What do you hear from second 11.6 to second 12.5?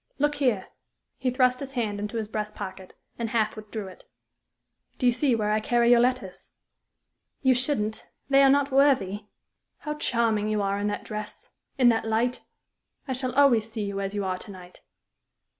in that light!